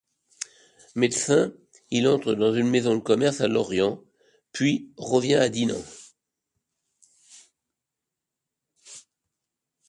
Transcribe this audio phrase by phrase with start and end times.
[0.95, 1.53] Médecin,
[1.91, 4.03] il entre dans une maison de commerce à Lorient,
[4.51, 5.79] puis revient à Dinan.